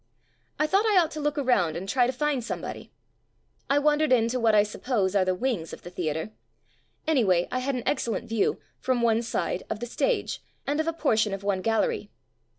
[0.57, 2.91] I thought I ought to look around and try to find somebody.
[3.69, 6.31] I wandered into what I suppose are the "wings" of the theatre.
[7.07, 10.87] Anjrway, I had an ex cellent view, from one side, of the stage, and of
[10.87, 12.09] a portion of one galleiy.